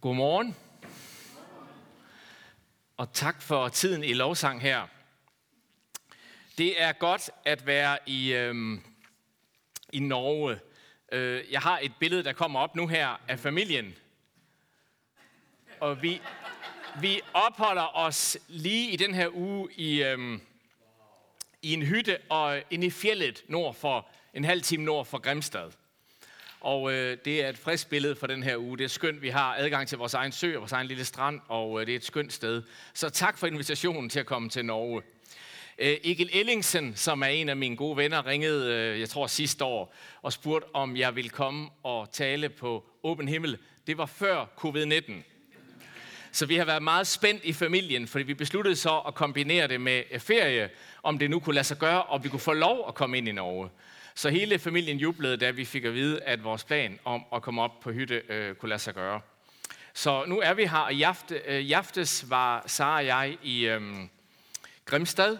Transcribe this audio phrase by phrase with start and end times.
[0.00, 0.56] Godmorgen.
[2.96, 4.86] Og tak for tiden i lovsang her.
[6.58, 8.82] Det er godt at være i, øhm,
[9.92, 10.60] i Norge.
[11.12, 13.94] Øh, jeg har et billede, der kommer op nu her af familien.
[15.80, 16.20] Og vi,
[17.00, 20.40] vi opholder os lige i den her uge i, øhm,
[21.62, 25.70] i en hytte og inde i fjellet nord for, en halv time nord for Grimstad.
[26.60, 28.78] Og øh, det er et frisk billede for den her uge.
[28.78, 31.40] Det er skønt, vi har adgang til vores egen sø og vores egen lille strand,
[31.48, 32.62] og øh, det er et skønt sted.
[32.94, 35.02] Så tak for invitationen til at komme til Norge.
[35.78, 39.64] Øh, Egil Ellingsen, som er en af mine gode venner, ringede, øh, jeg tror sidste
[39.64, 43.58] år, og spurgte, om jeg ville komme og tale på åben himmel.
[43.86, 45.12] Det var før covid-19.
[46.32, 49.80] Så vi har været meget spændt i familien, fordi vi besluttede så at kombinere det
[49.80, 50.70] med ferie,
[51.02, 53.28] om det nu kunne lade sig gøre, og vi kunne få lov at komme ind
[53.28, 53.68] i Norge.
[54.18, 57.62] Så hele familien jublede, da vi fik at vide, at vores plan om at komme
[57.62, 59.20] op på hytte øh, kunne lade sig gøre.
[59.94, 63.38] Så nu er vi her, og i, afte, øh, i aftes var Sara og jeg
[63.42, 63.82] i øh,
[64.84, 65.38] Grimstad,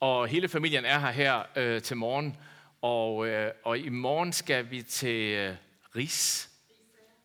[0.00, 2.36] og hele familien er her her øh, til morgen.
[2.82, 5.54] Og, øh, og i morgen skal vi til øh,
[5.96, 6.50] Ris.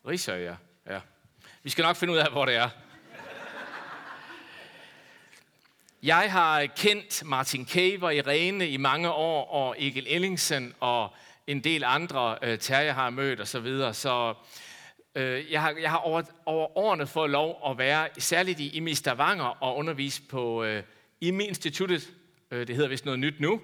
[0.08, 0.55] Risør, ja.
[0.89, 0.99] ja.
[1.64, 2.69] Vi skal nok finde ud af, hvor det er.
[6.03, 11.13] Jeg har kendt Martin Kay Irene i mange år, og Egil Ellingsen og
[11.47, 13.45] en del andre øh, Terje har mødt osv.
[13.45, 13.93] Så, videre.
[13.93, 14.33] så
[15.15, 18.93] øh, jeg har, jeg har over, over årene fået lov at være, særligt i IMI
[18.93, 20.83] Stavanger, og undervise på øh,
[21.21, 22.13] IMI-instituttet.
[22.51, 23.61] Øh, det hedder vist noget nyt nu.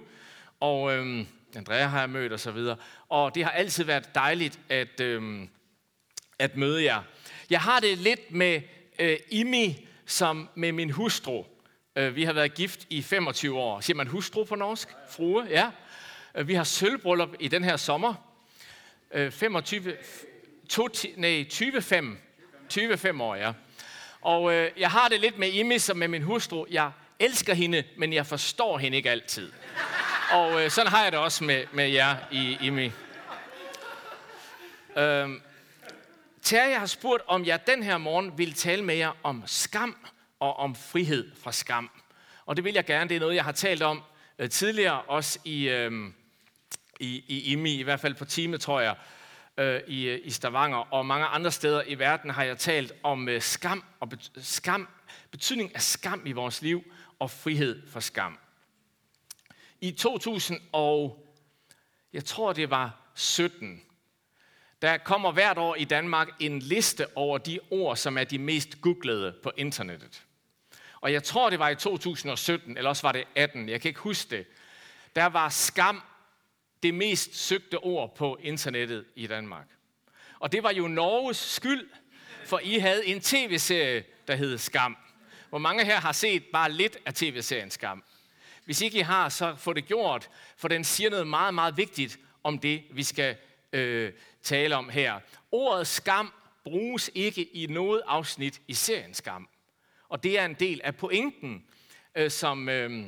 [0.60, 2.76] Og øh, Andrea har jeg mødt og så videre.
[3.08, 5.46] Og det har altid været dejligt at, øh,
[6.38, 7.02] at møde jer.
[7.50, 8.60] Jeg har det lidt med
[8.98, 11.44] øh, IMI som med min hustru.
[11.96, 13.80] Øh, vi har været gift i 25 år.
[13.80, 14.88] Siger man hustru på norsk?
[15.10, 15.70] Frue, ja.
[16.34, 18.14] Øh, vi har sølvbryllup i den her sommer.
[19.10, 19.96] Øh, 25,
[20.68, 22.16] to, nej, 25,
[22.70, 23.52] 25 år, ja.
[24.20, 26.66] Og øh, jeg har det lidt med Imi som med min hustru.
[26.70, 29.52] Jeg elsker hende, men jeg forstår hende ikke altid.
[30.32, 32.92] Og øh, sådan har jeg det også med, med jer i Imi.
[34.96, 35.42] Øhm,
[36.42, 39.96] Terje har spurgt, om jeg den her morgen vil tale med jer om skam
[40.40, 41.90] og om frihed fra skam.
[42.46, 43.08] Og det vil jeg gerne.
[43.08, 44.02] Det er noget, jeg har talt om
[44.38, 45.92] øh, tidligere, også i, øh,
[47.00, 48.96] i, i IMI, i hvert fald på time, tror jeg,
[49.56, 50.94] øh, i, øh, i Stavanger.
[50.94, 54.88] Og mange andre steder i verden har jeg talt om øh, skam og bet, skam,
[55.30, 58.38] betydning af skam i vores liv og frihed fra skam.
[59.80, 61.26] I 2000 og
[62.12, 63.82] jeg tror det var 17,
[64.82, 68.80] der kommer hvert år i Danmark en liste over de ord, som er de mest
[68.80, 70.22] googlede på internettet.
[71.00, 74.00] Og jeg tror, det var i 2017, eller også var det 18, jeg kan ikke
[74.00, 74.46] huske det.
[75.16, 76.02] Der var skam
[76.82, 79.66] det mest søgte ord på internettet i Danmark.
[80.38, 81.88] Og det var jo Norges skyld,
[82.44, 84.96] for I havde en tv-serie, der hed Skam.
[85.48, 88.02] Hvor mange her har set bare lidt af tv-serien Skam?
[88.64, 92.18] Hvis ikke I har, så få det gjort, for den siger noget meget, meget vigtigt
[92.42, 93.36] om det, vi skal
[93.72, 94.12] øh,
[94.42, 95.20] tale om her.
[95.52, 96.32] Ordet skam
[96.64, 99.48] bruges ikke i noget afsnit i serien Skam.
[100.10, 101.64] Og det er en del af pointen,
[102.14, 103.06] øh, som øh,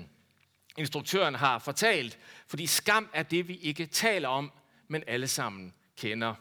[0.79, 2.19] instruktøren har fortalt.
[2.47, 4.53] Fordi skam er det, vi ikke taler om,
[4.89, 6.35] men alle sammen kender.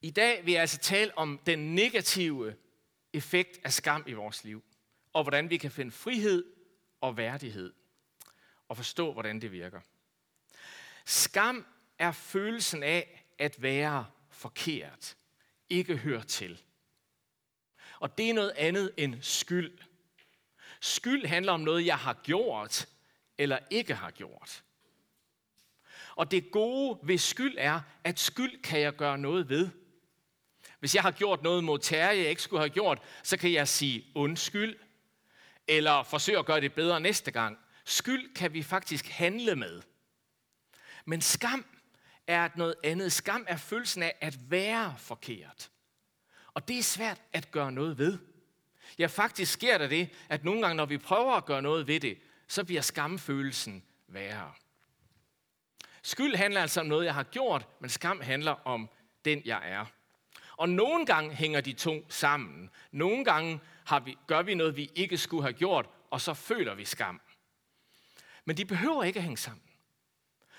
[0.00, 2.56] I dag vil jeg altså tale om den negative
[3.12, 4.64] effekt af skam i vores liv,
[5.12, 6.44] og hvordan vi kan finde frihed
[7.00, 7.72] og værdighed,
[8.68, 9.80] og forstå, hvordan det virker.
[11.04, 11.66] Skam
[11.98, 15.16] er følelsen af at være forkert,
[15.72, 16.62] ikke hører til.
[18.00, 19.78] Og det er noget andet end skyld.
[20.80, 22.88] Skyld handler om noget, jeg har gjort
[23.38, 24.62] eller ikke har gjort.
[26.16, 29.70] Og det gode ved skyld er, at skyld kan jeg gøre noget ved.
[30.80, 33.68] Hvis jeg har gjort noget mod Terje, jeg ikke skulle have gjort, så kan jeg
[33.68, 34.78] sige undskyld,
[35.68, 37.58] eller forsøge at gøre det bedre næste gang.
[37.84, 39.82] Skyld kan vi faktisk handle med.
[41.04, 41.66] Men skam
[42.26, 43.12] er noget andet.
[43.12, 45.70] Skam er følelsen af at være forkert.
[46.54, 48.18] Og det er svært at gøre noget ved.
[48.98, 52.00] Ja, faktisk sker der det, at nogle gange, når vi prøver at gøre noget ved
[52.00, 52.18] det,
[52.48, 54.52] så bliver skamfølelsen værre.
[56.02, 58.88] Skyld handler altså om noget, jeg har gjort, men skam handler om
[59.24, 59.86] den, jeg er.
[60.56, 62.70] Og nogle gange hænger de to sammen.
[62.90, 66.74] Nogle gange har vi, gør vi noget, vi ikke skulle have gjort, og så føler
[66.74, 67.20] vi skam.
[68.44, 69.62] Men de behøver ikke at hænge sammen.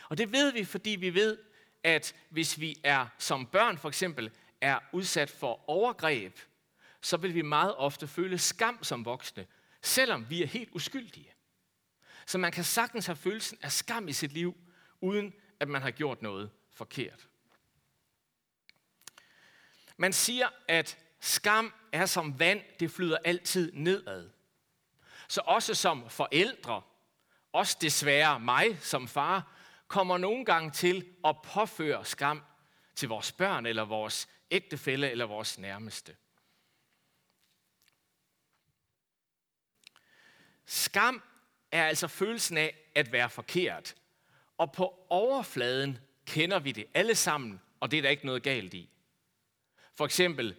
[0.09, 1.37] Og det ved vi, fordi vi ved,
[1.83, 4.31] at hvis vi er som børn for eksempel,
[4.63, 6.39] er udsat for overgreb,
[7.01, 9.47] så vil vi meget ofte føle skam som voksne,
[9.81, 11.33] selvom vi er helt uskyldige.
[12.25, 14.57] Så man kan sagtens have følelsen af skam i sit liv,
[15.01, 17.27] uden at man har gjort noget forkert.
[19.97, 24.29] Man siger, at skam er som vand, det flyder altid nedad.
[25.27, 26.81] Så også som forældre,
[27.51, 29.51] også desværre mig som far,
[29.87, 32.43] kommer nogle gange til at påføre skam
[32.95, 36.15] til vores børn eller vores ægtefælle eller vores nærmeste.
[40.65, 41.23] Skam
[41.71, 43.95] er altså følelsen af at være forkert.
[44.57, 48.73] Og på overfladen kender vi det alle sammen, og det er der ikke noget galt
[48.73, 48.89] i.
[49.95, 50.55] For eksempel,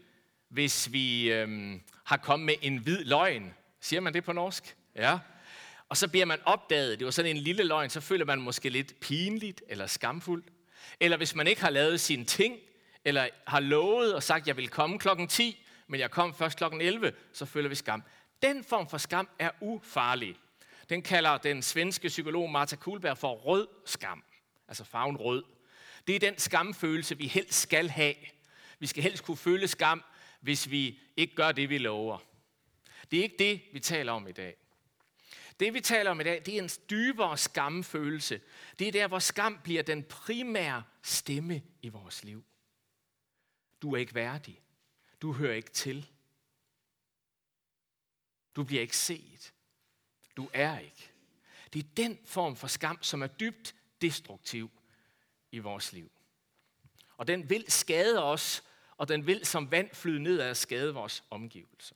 [0.49, 3.55] hvis vi øhm, har kommet med en hvid løgn.
[3.81, 4.77] Siger man det på norsk?
[4.95, 5.19] Ja.
[5.89, 8.69] Og så bliver man opdaget, det var sådan en lille løgn, så føler man måske
[8.69, 10.49] lidt pinligt eller skamfuldt.
[11.01, 12.59] Eller hvis man ikke har lavet sine ting,
[13.05, 16.81] eller har lovet og sagt, jeg vil komme klokken 10, men jeg kom først klokken
[16.81, 18.03] 11, så føler vi skam.
[18.43, 20.37] Den form for skam er ufarlig.
[20.89, 24.25] Den kalder den svenske psykolog Martha Kuhlberg for rød skam.
[24.69, 25.45] Altså farven rød.
[26.07, 28.15] Det er den skamfølelse, vi helst skal have.
[28.79, 30.05] Vi skal helst kunne føle skam,
[30.41, 32.19] hvis vi ikke gør det, vi lover.
[33.11, 34.57] Det er ikke det, vi taler om i dag.
[35.61, 38.41] Det, vi taler om i dag, det er en dybere skamfølelse.
[38.79, 42.45] Det er der, hvor skam bliver den primære stemme i vores liv.
[43.83, 44.61] Du er ikke værdig.
[45.23, 46.11] Du hører ikke til.
[48.57, 49.55] Du bliver ikke set.
[50.37, 51.11] Du er ikke.
[51.73, 54.71] Det er den form for skam, som er dybt destruktiv
[55.53, 56.11] i vores liv.
[57.17, 58.65] Og den vil skade os,
[58.97, 61.95] og den vil som vand flyde ned og skade vores omgivelser.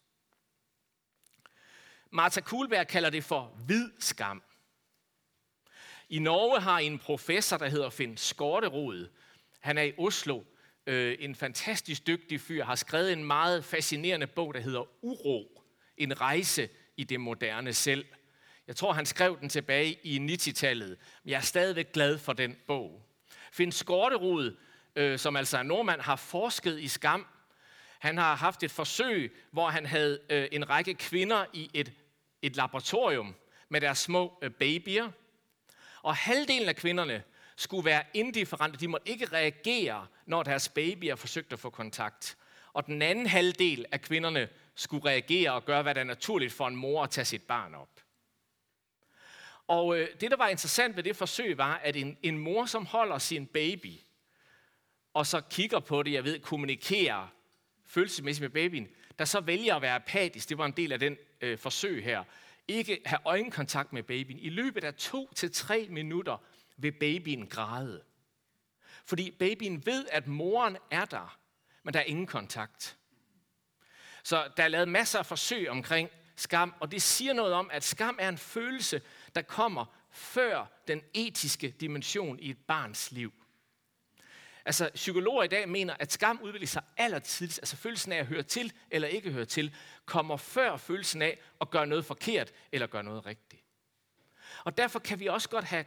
[2.10, 4.42] Martha Kuhlberg kalder det for hvid skam.
[6.08, 9.08] I Norge har en professor, der hedder Finn Skorterod.
[9.60, 10.42] Han er i Oslo.
[10.86, 15.62] Øh, en fantastisk dygtig fyr, har skrevet en meget fascinerende bog, der hedder Uro.
[15.96, 18.04] En rejse i det moderne selv.
[18.66, 20.88] Jeg tror, han skrev den tilbage i 90-tallet,
[21.24, 23.02] men jeg er stadigvæk glad for den bog.
[23.52, 24.56] Finn Skorterod,
[24.96, 27.26] øh, som altså er nordmand, har forsket i skam.
[27.98, 31.92] Han har haft et forsøg, hvor han havde øh, en række kvinder i et,
[32.42, 33.34] et laboratorium
[33.68, 35.10] med deres små øh, babyer.
[36.02, 37.22] Og halvdelen af kvinderne
[37.56, 38.78] skulle være indifferente.
[38.78, 42.36] De måtte ikke reagere, når deres babyer forsøgte at få kontakt.
[42.72, 46.68] Og den anden halvdel af kvinderne skulle reagere og gøre, hvad der er naturligt for
[46.68, 48.00] en mor at tage sit barn op.
[49.66, 52.86] Og øh, det, der var interessant ved det forsøg, var, at en, en mor, som
[52.86, 53.92] holder sin baby,
[55.14, 57.28] og så kigger på det, jeg ved, kommunikerer
[57.88, 58.88] følelsesmæssigt med babyen,
[59.18, 62.24] der så vælger at være apatisk, det var en del af den øh, forsøg her,
[62.68, 64.38] ikke have øjenkontakt med babyen.
[64.38, 66.36] I løbet af to til tre minutter
[66.76, 68.02] vil babyen græde.
[69.04, 71.38] Fordi babyen ved, at moren er der,
[71.82, 72.96] men der er ingen kontakt.
[74.22, 77.84] Så der er lavet masser af forsøg omkring skam, og det siger noget om, at
[77.84, 79.02] skam er en følelse,
[79.34, 83.32] der kommer før den etiske dimension i et barns liv.
[84.68, 88.42] Altså, psykologer i dag mener, at skam udvikler sig allertidligst, altså følelsen af at høre
[88.42, 89.74] til eller ikke høre til,
[90.04, 93.62] kommer før følelsen af at gøre noget forkert eller gøre noget rigtigt.
[94.64, 95.84] Og derfor kan vi også godt have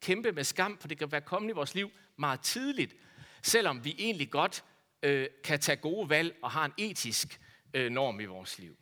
[0.00, 2.94] kæmpe med skam, for det kan være kommet i vores liv meget tidligt,
[3.42, 4.64] selvom vi egentlig godt
[5.02, 7.40] øh, kan tage gode valg og har en etisk
[7.74, 8.76] øh, norm i vores liv.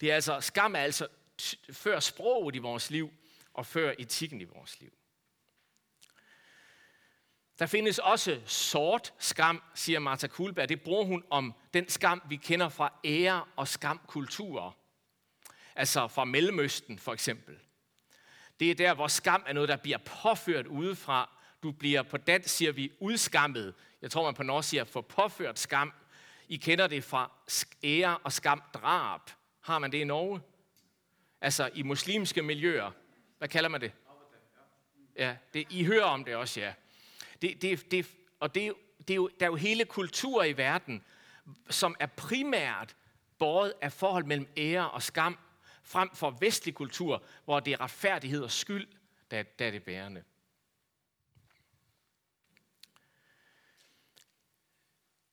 [0.00, 1.08] Det er altså, skam er altså
[1.72, 3.12] før sproget i vores liv
[3.54, 4.92] og før etikken i vores liv.
[7.58, 10.68] Der findes også sort skam, siger Martha Kuhlberg.
[10.68, 14.76] Det bruger hun om den skam, vi kender fra ære- og skamkulturer.
[15.76, 17.58] Altså fra Mellemøsten for eksempel.
[18.60, 21.30] Det er der, hvor skam er noget, der bliver påført udefra.
[21.62, 23.74] Du bliver på dansk, siger vi, udskammet.
[24.02, 25.92] Jeg tror, man på norsk siger, for påført skam.
[26.48, 27.30] I kender det fra
[27.84, 29.20] ære og skam drab.
[29.60, 30.40] Har man det i Norge?
[31.40, 32.90] Altså i muslimske miljøer.
[33.38, 33.92] Hvad kalder man det?
[35.16, 36.74] Ja, det, I hører om det også, ja.
[37.44, 38.06] Det, det, det,
[38.40, 41.04] og det, det er jo, der er jo hele kulturer i verden,
[41.70, 42.96] som er primært
[43.38, 45.38] båret af forhold mellem ære og skam,
[45.82, 48.86] frem for vestlig kultur, hvor det er retfærdighed og skyld,
[49.30, 50.24] der, der er det bærende.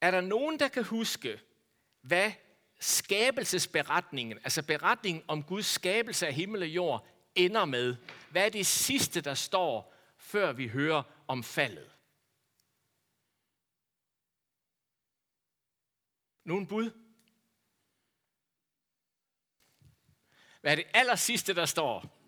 [0.00, 1.40] Er der nogen, der kan huske,
[2.00, 2.32] hvad
[2.80, 7.96] skabelsesberetningen, altså beretningen om Guds skabelse af himmel og jord, ender med?
[8.30, 11.92] Hvad er det sidste, der står, før vi hører om faldet?
[16.44, 16.90] Nogen bud?
[20.60, 22.18] Hvad er det aller sidste, der står?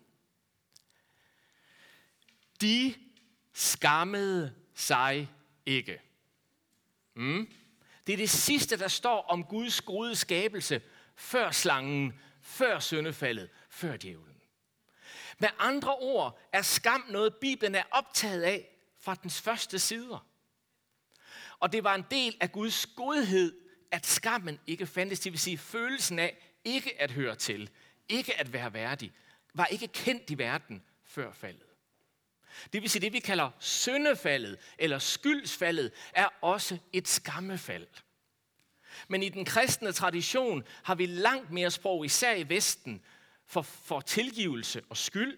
[2.61, 2.95] De
[3.53, 5.29] skammede sig
[5.65, 6.01] ikke.
[7.13, 7.53] Mm.
[8.07, 10.81] Det er det sidste, der står om Guds gode skabelse,
[11.15, 14.41] før slangen, før syndefaldet, før djævlen.
[15.37, 20.27] Med andre ord er skam noget, Bibelen er optaget af fra dens første sider.
[21.59, 23.64] Og det var en del af Guds godhed,
[23.95, 25.19] at skammen ikke fandtes.
[25.19, 27.69] Det vil sige følelsen af ikke at høre til,
[28.09, 29.13] ikke at være værdig,
[29.53, 31.61] var ikke kendt i verden før faldet.
[32.73, 37.87] Det vil sige, det vi kalder syndefaldet eller skyldsfaldet, er også et skammefald.
[39.07, 43.01] Men i den kristne tradition har vi langt mere sprog, især i Vesten,
[43.45, 45.37] for, for tilgivelse og skyld,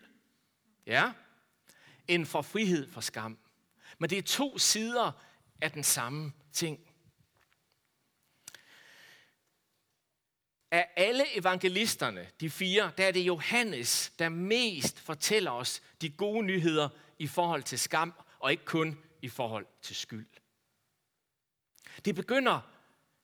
[0.85, 1.11] ja,
[2.07, 3.37] end for frihed for skam.
[3.97, 5.11] Men det er to sider
[5.61, 6.86] af den samme ting.
[10.71, 16.45] Af alle evangelisterne, de fire, der er det Johannes, der mest fortæller os de gode
[16.45, 20.27] nyheder i forhold til skam, og ikke kun i forhold til skyld.
[22.05, 22.61] Det begynder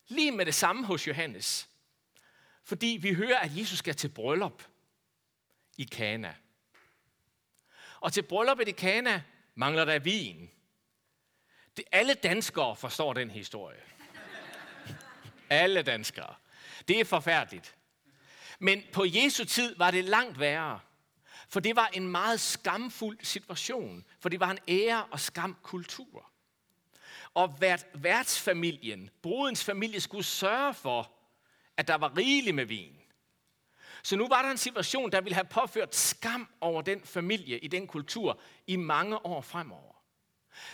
[0.07, 1.69] lige med det samme hos Johannes.
[2.63, 4.63] Fordi vi hører, at Jesus skal til bryllup
[5.77, 6.35] i Kana.
[7.99, 9.23] Og til brylluppet i Kana
[9.55, 10.49] mangler der vin.
[11.77, 13.81] Det, alle danskere forstår den historie.
[15.49, 16.35] alle danskere.
[16.87, 17.75] Det er forfærdeligt.
[18.59, 20.79] Men på Jesu tid var det langt værre.
[21.49, 24.05] For det var en meget skamfuld situation.
[24.19, 26.29] For det var en ære- og skamkultur.
[27.33, 31.11] Og vært, værtsfamilien, brudens familie, skulle sørge for,
[31.77, 32.95] at der var rigeligt med vin.
[34.03, 37.67] Så nu var der en situation, der ville have påført skam over den familie i
[37.67, 39.93] den kultur i mange år fremover.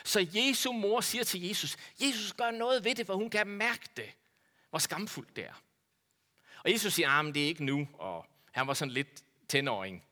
[0.03, 3.89] Så Jesu mor siger til Jesus, Jesus gør noget ved det, for hun kan mærke
[3.97, 4.09] det,
[4.69, 5.61] hvor skamfuldt det er.
[6.63, 10.03] Og Jesus siger, at ah, det er ikke nu, og han var sådan lidt tenåring.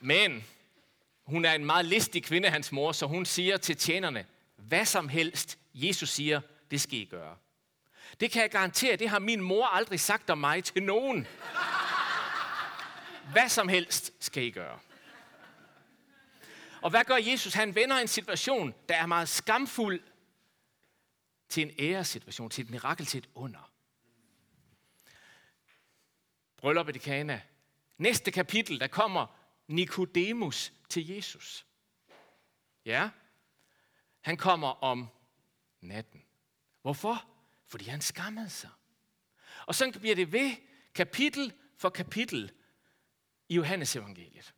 [0.00, 0.44] Men
[1.24, 4.26] hun er en meget listig kvinde, hans mor, så hun siger til tjenerne,
[4.56, 7.36] hvad som helst Jesus siger, det skal I gøre.
[8.20, 11.26] Det kan jeg garantere, det har min mor aldrig sagt om mig til nogen.
[13.32, 14.78] Hvad som helst skal I gøre.
[16.82, 17.54] Og hvad gør Jesus?
[17.54, 20.00] Han vender en situation, der er meget skamfuld,
[21.52, 23.71] til en æresituation, til et mirakel, til et under.
[26.62, 27.40] Brylluppet i Kana.
[27.98, 29.26] Næste kapitel, der kommer
[29.68, 31.66] Nikodemus til Jesus.
[32.84, 33.10] Ja,
[34.20, 35.08] han kommer om
[35.80, 36.22] natten.
[36.82, 37.28] Hvorfor?
[37.66, 38.70] Fordi han skammede sig.
[39.66, 40.50] Og så bliver det ved
[40.94, 42.52] kapitel for kapitel
[43.48, 44.54] i Johannes evangeliet.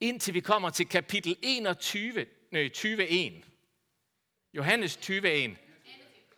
[0.00, 3.42] Indtil vi kommer til kapitel 21, nej, 21.
[4.54, 5.56] Johannes 21.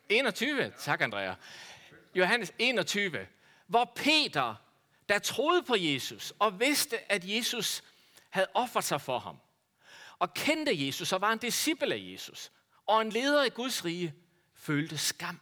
[0.08, 1.34] 21, tak Andrea.
[2.14, 3.26] Johannes 21,
[3.66, 4.54] hvor Peter,
[5.08, 7.82] der troede på Jesus og vidste, at Jesus
[8.30, 9.36] havde offret sig for ham,
[10.18, 12.52] og kendte Jesus og var en disciple af Jesus,
[12.86, 14.14] og en leder i Guds rige,
[14.54, 15.40] følte skam.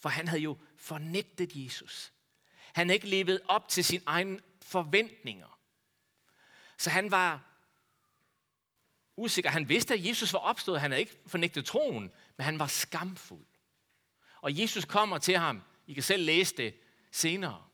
[0.00, 2.12] For han havde jo fornægtet Jesus.
[2.72, 5.58] Han havde ikke levet op til sine egne forventninger.
[6.76, 7.48] Så han var
[9.16, 9.50] usikker.
[9.50, 10.80] Han vidste, at Jesus var opstået.
[10.80, 13.46] Han havde ikke fornægtet troen, men han var skamfuld.
[14.40, 15.62] Og Jesus kommer til ham.
[15.88, 16.74] I kan selv læse det
[17.10, 17.64] senere.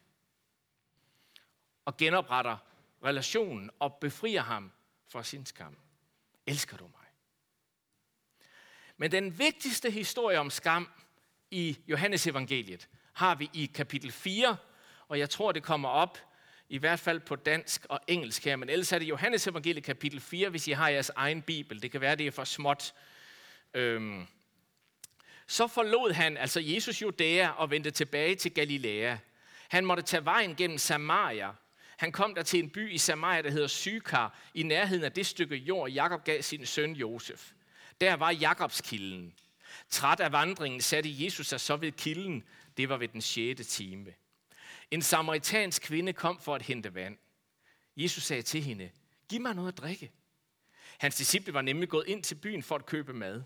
[1.84, 2.56] Og genopretter
[3.04, 4.72] relationen og befrier ham
[5.08, 5.76] fra sin skam.
[6.46, 7.06] Elsker du mig?
[8.96, 10.88] Men den vigtigste historie om skam
[11.50, 14.56] i Johannes evangeliet har vi i kapitel 4,
[15.08, 16.18] og jeg tror, det kommer op
[16.68, 20.20] i hvert fald på dansk og engelsk her, men ellers er det Johannes evangeliet kapitel
[20.20, 21.82] 4, hvis I har jeres egen bibel.
[21.82, 22.94] Det kan være, det er for småt.
[23.74, 24.26] Øhm.
[25.46, 29.16] Så forlod han, altså Jesus Judæa, og vendte tilbage til Galilea.
[29.68, 31.50] Han måtte tage vejen gennem Samaria.
[31.96, 35.26] Han kom der til en by i Samaria, der hedder Sykar, i nærheden af det
[35.26, 37.52] stykke jord, Jakob gav sin søn Josef.
[38.00, 39.34] Der var Jakobskilden.
[39.90, 42.44] Træt af vandringen satte Jesus sig så ved kilden.
[42.76, 43.66] Det var ved den 6.
[43.66, 44.14] time.
[44.90, 47.16] En samaritansk kvinde kom for at hente vand.
[47.96, 48.90] Jesus sagde til hende,
[49.28, 50.10] giv mig noget at drikke.
[50.98, 53.42] Hans disciple var nemlig gået ind til byen for at købe mad.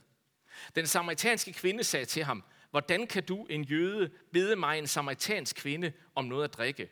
[0.74, 5.56] Den samaritanske kvinde sagde til ham, hvordan kan du, en jøde, bede mig, en samaritansk
[5.56, 6.90] kvinde, om noget at drikke?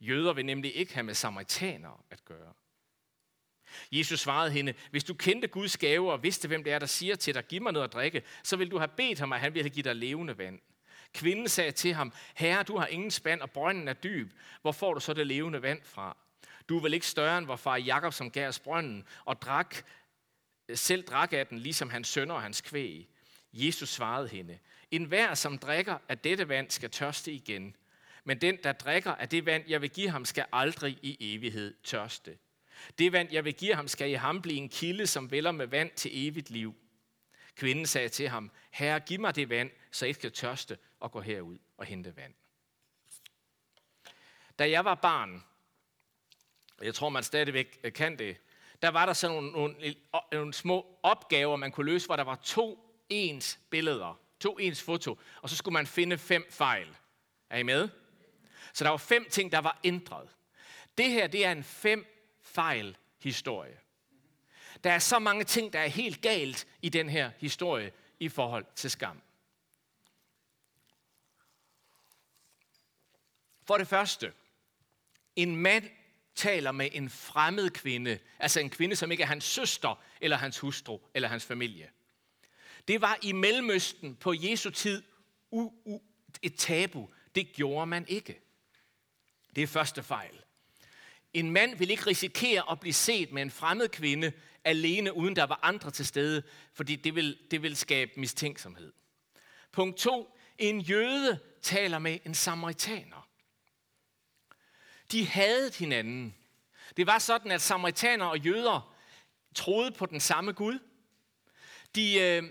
[0.00, 2.52] Jøder vil nemlig ikke have med samaritanere at gøre.
[3.92, 7.16] Jesus svarede hende, hvis du kendte Guds gave og vidste, hvem det er, der siger
[7.16, 9.54] til dig, giv mig noget at drikke, så vil du have bedt ham, at han
[9.54, 10.60] ville give dig levende vand.
[11.14, 14.32] Kvinden sagde til ham, herre, du har ingen spand, og brønden er dyb.
[14.62, 16.16] Hvor får du så det levende vand fra?
[16.68, 19.84] Du er vel ikke større end vor far Jakob, som gav os brønden, og drak,
[20.74, 23.08] selv drak af den, ligesom hans sønner og hans kvæg.
[23.52, 24.58] Jesus svarede hende,
[24.90, 27.76] en hver, som drikker af dette vand, skal tørste igen.
[28.24, 31.74] Men den, der drikker af det vand, jeg vil give ham, skal aldrig i evighed
[31.84, 32.38] tørste.
[32.98, 35.66] Det vand, jeg vil give ham, skal i ham blive en kilde, som vælger med
[35.66, 36.74] vand til evigt liv.
[37.56, 41.20] Kvinden sagde til ham, Herre, giv mig det vand, så jeg skal tørste og gå
[41.20, 42.34] herud og hente vand.
[44.58, 45.44] Da jeg var barn,
[46.78, 48.36] og jeg tror, man stadigvæk øh, kan det,
[48.82, 49.94] der var der sådan nogle, nogle,
[50.32, 55.18] nogle små opgaver, man kunne løse, hvor der var to ens billeder, to ens foto,
[55.42, 56.96] og så skulle man finde fem fejl.
[57.50, 57.88] Er I med?
[58.72, 60.28] Så der var fem ting, der var ændret.
[60.98, 62.06] Det her, det er en fem
[62.42, 63.78] fejl historie.
[64.84, 68.66] Der er så mange ting, der er helt galt i den her historie i forhold
[68.74, 69.22] til skam.
[73.62, 74.32] For det første,
[75.36, 75.90] en mand
[76.38, 80.58] taler med en fremmed kvinde, altså en kvinde, som ikke er hans søster, eller hans
[80.58, 81.90] hustru, eller hans familie.
[82.88, 85.02] Det var i Mellemøsten på Jesu tid
[85.54, 87.08] u- u- et tabu.
[87.34, 88.40] Det gjorde man ikke.
[89.56, 90.40] Det er første fejl.
[91.34, 94.32] En mand vil ikke risikere at blive set med en fremmed kvinde
[94.64, 96.42] alene, uden der var andre til stede,
[96.74, 98.92] fordi det vil, det vil skabe mistænksomhed.
[99.72, 100.38] Punkt 2.
[100.58, 103.27] En jøde taler med en samaritaner.
[105.12, 106.34] De havde hinanden.
[106.96, 108.94] Det var sådan, at samaritanere og jøder
[109.54, 110.78] troede på den samme Gud.
[111.94, 112.42] De øh,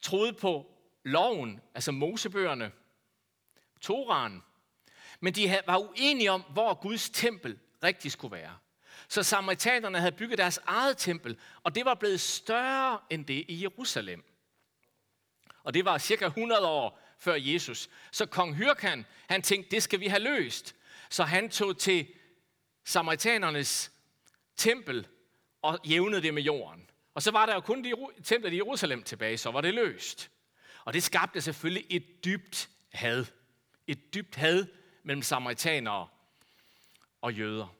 [0.00, 0.66] troede på
[1.02, 2.72] loven, altså Mosebøgerne,
[3.80, 4.42] Toran.
[5.20, 8.58] Men de var uenige om, hvor Guds tempel rigtig skulle være.
[9.08, 13.62] Så samaritanerne havde bygget deres eget tempel, og det var blevet større end det i
[13.62, 14.24] Jerusalem.
[15.64, 17.90] Og det var cirka 100 år før Jesus.
[18.12, 20.74] Så kong Hyrkan, han tænkte, det skal vi have løst.
[21.10, 22.14] Så han tog til
[22.84, 23.92] samaritanernes
[24.56, 25.08] tempel
[25.62, 26.90] og jævnede det med jorden.
[27.14, 30.30] Og så var der jo kun de, templet i Jerusalem tilbage, så var det løst.
[30.84, 33.26] Og det skabte selvfølgelig et dybt had.
[33.86, 34.66] Et dybt had
[35.02, 36.08] mellem samaritanere
[37.20, 37.76] og jøder.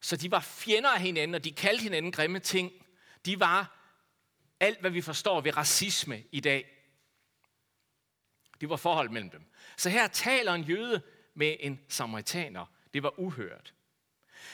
[0.00, 2.72] Så de var fjender af hinanden, og de kaldte hinanden grimme ting.
[3.26, 3.78] De var
[4.60, 6.78] alt, hvad vi forstår ved racisme i dag.
[8.60, 9.46] Det var forhold mellem dem.
[9.76, 11.02] Så her taler en jøde
[11.34, 12.66] med en samaritaner.
[12.94, 13.74] Det var uhørt.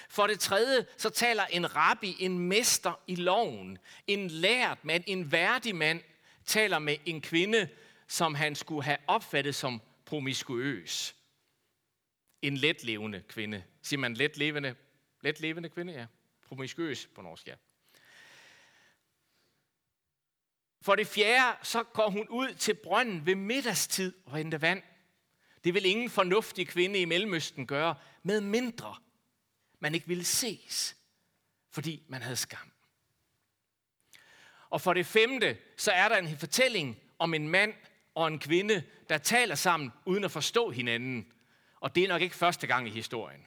[0.08, 5.32] For det tredje, så taler en rabbi, en mester i loven, en lært mand, en
[5.32, 6.00] værdig mand,
[6.44, 7.68] taler med en kvinde,
[8.08, 11.16] som han skulle have opfattet som promiskuøs.
[12.42, 13.64] En letlevende kvinde.
[13.82, 14.74] Siger man letlevende?
[15.20, 16.06] Letlevende kvinde, ja.
[16.48, 17.54] Promiskuøs på norsk, ja.
[20.82, 24.82] For det fjerde, så går hun ud til brønden ved middagstid og henter vand.
[25.64, 28.96] Det vil ingen fornuftig kvinde i Mellemøsten gøre, med mindre
[29.80, 30.96] man ikke ville ses,
[31.70, 32.72] fordi man havde skam.
[34.70, 37.74] Og for det femte, så er der en fortælling om en mand
[38.14, 41.32] og en kvinde, der taler sammen uden at forstå hinanden.
[41.80, 43.46] Og det er nok ikke første gang i historien.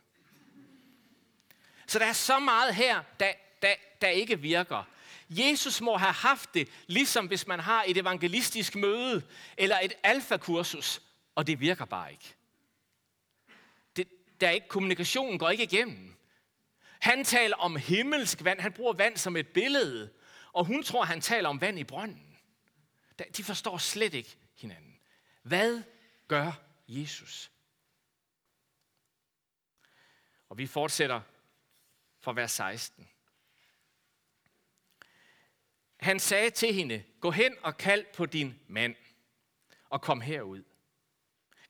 [1.87, 4.83] Så der er så meget her, der, der, der ikke virker.
[5.29, 9.23] Jesus må have haft det, ligesom hvis man har et evangelistisk møde
[9.57, 11.01] eller et alfakursus,
[11.35, 12.35] og det virker bare ikke.
[13.95, 14.07] Det,
[14.41, 16.15] der er ikke kommunikationen går ikke igennem.
[17.01, 18.59] Han taler om himmelsk vand.
[18.59, 20.13] Han bruger vand som et billede.
[20.53, 22.37] Og hun tror, han taler om vand i brønden.
[23.37, 24.99] De forstår slet ikke hinanden.
[25.41, 25.83] Hvad
[26.27, 26.51] gør
[26.87, 27.51] Jesus?
[30.49, 31.21] Og vi fortsætter
[32.19, 33.09] fra vers 16.
[35.97, 38.95] Han sagde til hende, gå hen og kald på din mand,
[39.89, 40.63] og kom herud.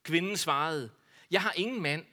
[0.02, 0.90] Kvinden svarede,
[1.30, 2.04] jeg har ingen mand.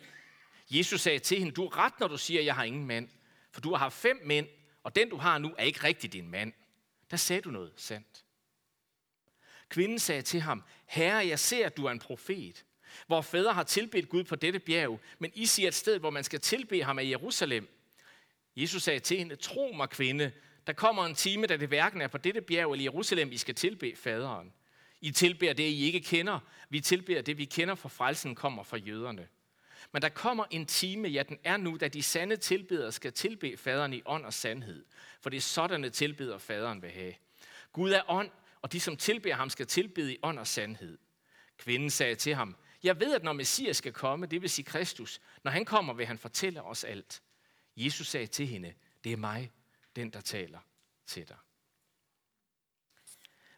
[0.70, 3.10] Jesus sagde til hende, du er ret, når du siger, jeg har ingen mand.
[3.52, 4.48] For du har haft fem mænd,
[4.84, 6.54] og den du har nu er ikke rigtig din mand.
[7.12, 8.26] Der sagde du noget sandt.
[9.70, 12.66] Kvinden sagde til ham, Herre, jeg ser, at du er en profet.
[13.08, 16.24] Hvor fædre har tilbedt Gud på dette bjerg, men I siger et sted, hvor man
[16.24, 17.68] skal tilbe ham er Jerusalem.
[18.56, 20.32] Jesus sagde til hende, tro mig kvinde,
[20.68, 23.56] der kommer en time, da det hverken er på dette bjerg eller Jerusalem, I skal
[23.56, 24.54] tilbe faderen.
[25.02, 26.40] I tilbeder det, I ikke kender.
[26.70, 29.28] Vi tilbeder det, vi kender, for frelsen kommer fra jøderne.
[29.92, 33.58] Men der kommer en time, ja den er nu, da de sande tilbedere skal tilbe
[33.58, 34.86] faderen i ånd og sandhed.
[35.22, 37.14] For det er sådanne tilbeder faderen vil have.
[37.74, 38.32] Gud er ånd,
[38.62, 40.98] og de som tilbeder ham skal tilbede i ånd og sandhed.
[41.58, 45.22] Kvinden sagde til ham, jeg ved, at når Messias skal komme, det vil sige Kristus,
[45.44, 47.22] når han kommer, vil han fortælle os alt.
[47.78, 49.52] Jesus sagde til hende, det er mig,
[49.96, 50.60] den der taler
[51.06, 51.38] til dig.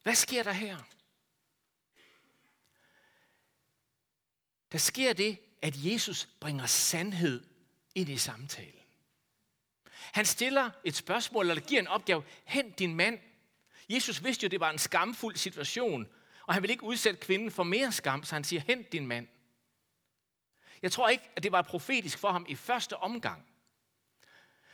[0.04, 0.78] Hvad sker der her?
[4.72, 7.44] Der sker det, at Jesus bringer sandhed
[7.96, 8.82] ind i samtalen.
[9.92, 12.24] Han stiller et spørgsmål, eller giver en opgave.
[12.46, 13.20] Hent din mand.
[13.90, 16.08] Jesus vidste jo, at det var en skamfuld situation,
[16.46, 19.28] og han ville ikke udsætte kvinden for mere skam, så han siger, hent din mand.
[20.82, 23.46] Jeg tror ikke, at det var profetisk for ham i første omgang.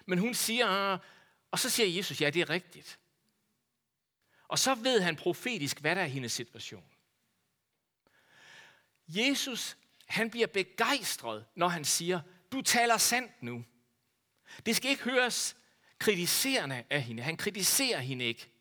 [0.06, 1.00] Men hun siger, ah,
[1.52, 3.00] og så siger Jesus, ja, det er rigtigt.
[4.48, 6.86] Og så ved han profetisk, hvad der er hendes situation.
[9.08, 9.78] Jesus
[10.08, 13.66] han bliver begejstret, når han siger, du taler sandt nu.
[14.66, 15.58] Det skal ikke høres
[16.00, 17.24] kritiserende af hende.
[17.24, 18.52] Han kritiserer hende ikke.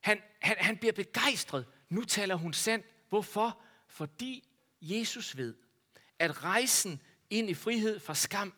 [0.00, 1.66] Han, han, han bliver begejstret.
[1.88, 2.86] Nu taler hun sandt.
[3.08, 3.62] Hvorfor?
[3.86, 4.48] Fordi
[4.80, 5.56] Jesus ved,
[6.18, 8.54] at rejsen ind i frihed fra skam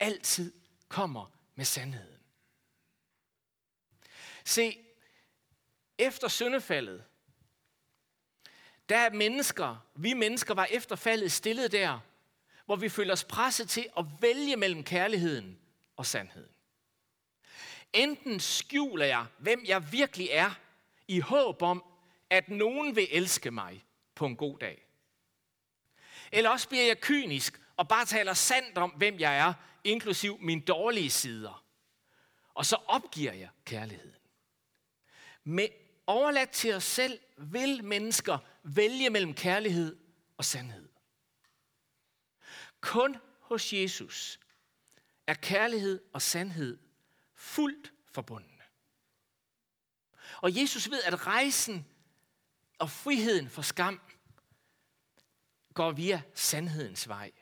[0.00, 0.52] altid
[0.88, 2.20] kommer med sandheden.
[4.44, 4.78] Se,
[5.98, 7.04] efter syndefaldet,
[8.88, 12.00] der er mennesker, vi mennesker var efter faldet stillet der,
[12.66, 15.58] hvor vi føler os presset til at vælge mellem kærligheden
[15.96, 16.50] og sandheden.
[17.92, 20.50] Enten skjuler jeg, hvem jeg virkelig er,
[21.08, 21.84] i håb om,
[22.30, 24.86] at nogen vil elske mig på en god dag.
[26.32, 30.60] Eller også bliver jeg kynisk og bare taler sandt om, hvem jeg er, inklusiv mine
[30.60, 31.64] dårlige sider.
[32.54, 34.14] Og så opgiver jeg kærligheden.
[35.44, 35.68] Med
[36.08, 39.96] overladt til os selv vil mennesker vælge mellem kærlighed
[40.36, 40.88] og sandhed.
[42.80, 44.40] Kun hos Jesus
[45.26, 46.78] er kærlighed og sandhed
[47.34, 48.62] fuldt forbundne.
[50.40, 51.86] Og Jesus ved, at rejsen
[52.78, 54.00] og friheden for skam
[55.74, 57.32] går via sandhedens vej.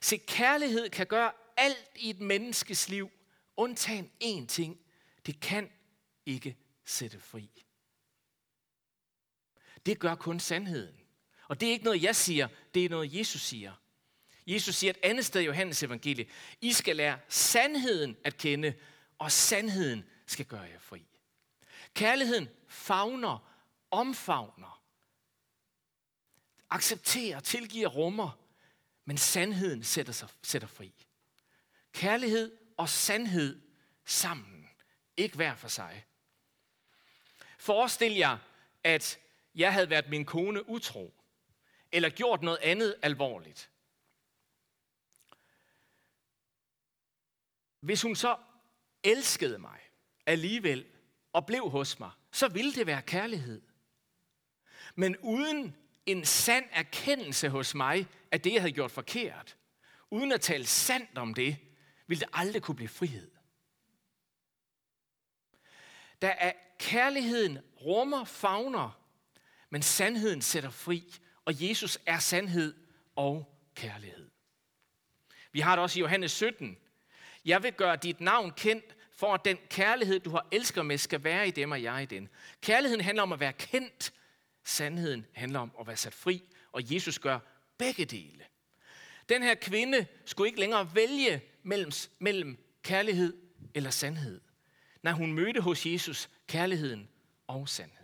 [0.00, 3.10] Se, kærlighed kan gøre alt i et menneskes liv,
[3.56, 4.80] undtagen én ting.
[5.26, 5.72] Det kan
[6.26, 6.56] ikke
[6.88, 7.64] sætte fri.
[9.86, 11.00] Det gør kun sandheden.
[11.48, 13.72] Og det er ikke noget, jeg siger, det er noget, Jesus siger.
[14.46, 16.26] Jesus siger et andet sted i Johannes evangelie,
[16.60, 18.74] I skal lære sandheden at kende,
[19.18, 21.06] og sandheden skal gøre jer fri.
[21.94, 23.38] Kærligheden favner,
[23.90, 24.84] omfavner,
[26.70, 28.40] accepterer, tilgiver, rummer,
[29.04, 31.06] men sandheden sætter, sig, sætter fri.
[31.92, 33.62] Kærlighed og sandhed
[34.04, 34.68] sammen,
[35.16, 36.04] ikke hver for sig.
[37.58, 38.38] Forestil jer,
[38.84, 39.18] at
[39.54, 41.14] jeg havde været min kone utro,
[41.92, 43.70] eller gjort noget andet alvorligt.
[47.80, 48.36] Hvis hun så
[49.04, 49.80] elskede mig
[50.26, 50.86] alligevel
[51.32, 53.62] og blev hos mig, så ville det være kærlighed.
[54.94, 59.56] Men uden en sand erkendelse hos mig af det, jeg havde gjort forkert,
[60.10, 61.56] uden at tale sandt om det,
[62.06, 63.30] ville det aldrig kunne blive frihed.
[66.22, 69.00] Der er kærligheden rummer, fagner,
[69.70, 71.14] men sandheden sætter fri,
[71.44, 72.74] og Jesus er sandhed
[73.16, 74.30] og kærlighed.
[75.52, 76.78] Vi har det også i Johannes 17.
[77.44, 81.24] Jeg vil gøre dit navn kendt, for at den kærlighed, du har elsket med, skal
[81.24, 82.28] være i dem, og jeg i den.
[82.60, 84.12] Kærligheden handler om at være kendt.
[84.64, 87.38] Sandheden handler om at være sat fri, og Jesus gør
[87.78, 88.44] begge dele.
[89.28, 93.36] Den her kvinde skulle ikke længere vælge mellem, mellem kærlighed
[93.74, 94.40] eller sandhed.
[95.02, 97.08] Når hun mødte hos Jesus kærligheden
[97.46, 97.98] og sandheden.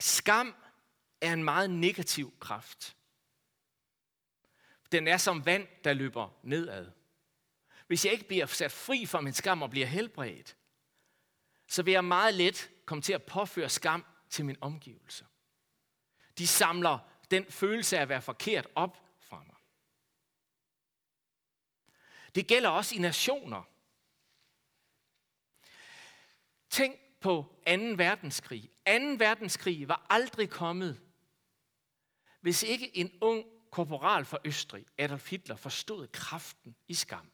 [0.00, 0.54] Skam
[1.20, 2.96] er en meget negativ kraft.
[4.92, 6.90] Den er som vand, der løber nedad.
[7.86, 10.56] Hvis jeg ikke bliver sat fri fra min skam og bliver helbredt,
[11.66, 15.26] så vil jeg meget let komme til at påføre skam til min omgivelser.
[16.38, 16.98] De samler
[17.30, 19.56] den følelse af at være forkert op fra mig.
[22.34, 23.62] Det gælder også i nationer.
[26.70, 27.72] Tænk på 2.
[27.96, 28.70] verdenskrig.
[28.86, 28.92] 2.
[29.18, 31.00] verdenskrig var aldrig kommet,
[32.40, 37.30] hvis ikke en ung korporal fra Østrig, Adolf Hitler, forstod kraften i skam.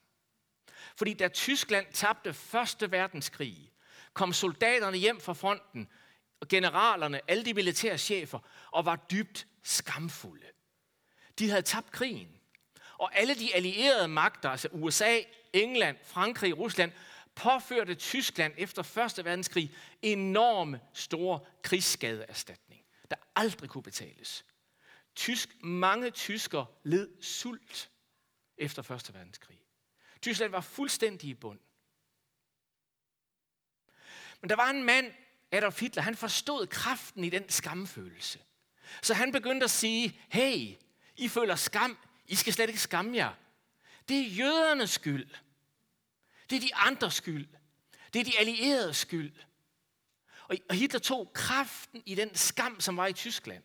[0.97, 3.71] Fordi da Tyskland tabte Første verdenskrig,
[4.13, 5.89] kom soldaterne hjem fra fronten,
[6.39, 8.39] og generalerne, alle de militære chefer,
[8.71, 10.47] og var dybt skamfulde.
[11.39, 12.34] De havde tabt krigen.
[12.97, 15.21] Og alle de allierede magter, altså USA,
[15.53, 16.91] England, Frankrig, Rusland,
[17.35, 19.25] påførte Tyskland efter 1.
[19.25, 24.45] verdenskrig enorme store krigsskadeerstatning, der aldrig kunne betales.
[25.15, 27.89] Tysk, mange tysker led sult
[28.57, 29.13] efter 1.
[29.13, 29.61] verdenskrig.
[30.21, 31.59] Tyskland var fuldstændig i bund.
[34.41, 35.13] Men der var en mand,
[35.51, 38.39] Adolf Hitler, han forstod kraften i den skamfølelse.
[39.01, 40.75] Så han begyndte at sige, hey,
[41.17, 43.33] I føler skam, i skal slet ikke skamme jer.
[44.09, 45.27] Det er jødernes skyld.
[46.49, 47.47] Det er de andres skyld.
[48.13, 49.33] Det er de allieredes skyld.
[50.47, 53.63] Og Hitler tog kraften i den skam, som var i Tyskland.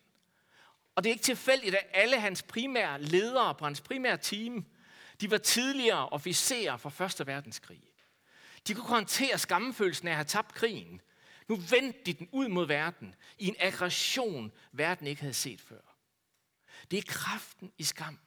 [0.95, 4.67] Og det er ikke tilfældigt, at alle hans primære ledere på hans primære team,
[5.21, 7.27] de var tidligere officerer fra 1.
[7.27, 7.83] verdenskrig.
[8.67, 11.01] De kunne håndtere skammefølelsen af at have tabt krigen.
[11.49, 15.97] Nu vendte de den ud mod verden i en aggression, verden ikke havde set før.
[16.91, 18.19] Det er kraften i skam.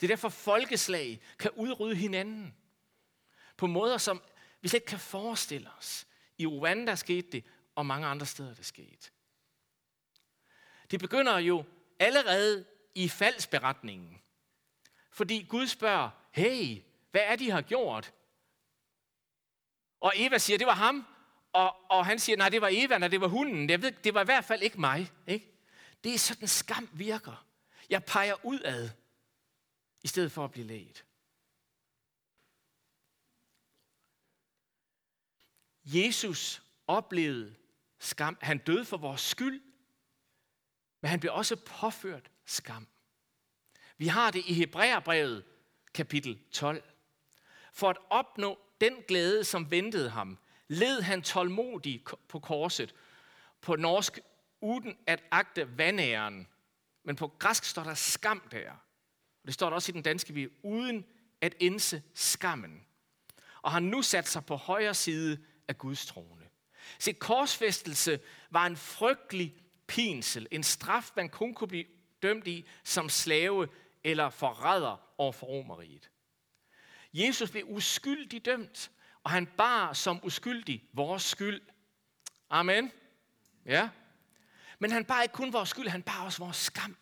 [0.00, 2.54] Det er derfor folkeslag kan udrydde hinanden
[3.56, 4.22] på måder, som
[4.60, 6.06] vi slet ikke kan forestille os.
[6.38, 9.10] I Rwanda skete det, og mange andre steder det skete.
[10.90, 11.64] Det begynder jo
[11.98, 14.20] allerede i faldsberetningen.
[15.12, 18.12] Fordi Gud spørger, hey, hvad er de har gjort?
[20.00, 21.06] Og Eva siger, det var ham.
[21.52, 23.70] Og, og han siger, nej, det var Eva, nej, det var hunden.
[23.70, 25.12] Jeg ved, det var i hvert fald ikke mig.
[25.26, 25.52] Ikke?
[26.04, 27.46] Det er sådan, skam virker.
[27.90, 28.90] Jeg peger ud ad,
[30.02, 31.04] i stedet for at blive læget.
[35.84, 37.54] Jesus oplevede
[37.98, 38.38] skam.
[38.40, 39.62] Han døde for vores skyld,
[41.00, 42.86] men han blev også påført skam.
[43.96, 45.44] Vi har det i Hebræerbrevet
[45.94, 46.82] kapitel 12.
[47.72, 52.94] For at opnå den glæde, som ventede ham, led han tålmodig på korset.
[53.60, 54.18] På norsk
[54.60, 56.48] uden at agte vandæren.
[57.02, 58.72] Men på græsk står der skam der.
[59.48, 61.04] Det står der også i den danske vi uden
[61.40, 62.86] at indse skammen.
[63.62, 66.44] Og har nu sat sig på højre side af Guds trone.
[66.98, 69.54] Se, korsfæstelse var en frygtelig
[69.86, 71.84] pinsel, en straf, man kun kunne blive
[72.22, 73.68] dømt i som slave
[74.04, 76.10] eller forræder over for romeriet.
[77.12, 78.90] Jesus blev uskyldig dømt,
[79.24, 81.60] og han bar som uskyldig vores skyld.
[82.50, 82.92] Amen.
[83.66, 83.88] Ja.
[84.78, 86.96] Men han bar ikke kun vores skyld, han bar også vores skam.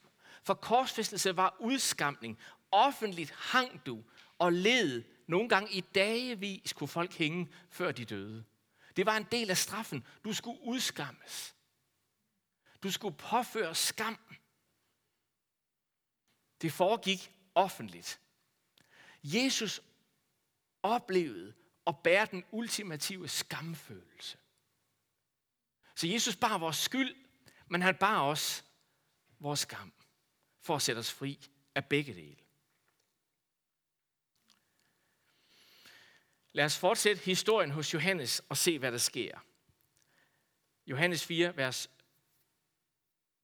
[0.46, 2.38] For korsfæstelse var udskamning.
[2.70, 4.04] Offentligt hang du
[4.38, 5.04] og led.
[5.26, 8.44] Nogle gange i dagevis kunne folk hænge, før de døde.
[8.96, 10.06] Det var en del af straffen.
[10.24, 11.54] Du skulle udskammes.
[12.82, 14.18] Du skulle påføre skam.
[16.62, 18.20] Det foregik offentligt.
[19.22, 19.80] Jesus
[20.82, 21.54] oplevede
[21.86, 24.38] at bære den ultimative skamfølelse.
[25.94, 27.16] Så Jesus bar vores skyld,
[27.68, 28.62] men han bar også
[29.40, 29.92] vores skam
[30.66, 32.36] for at sætte os fri af begge dele.
[36.52, 39.38] Lad os fortsætte historien hos Johannes og se, hvad der sker.
[40.86, 41.90] Johannes 4, vers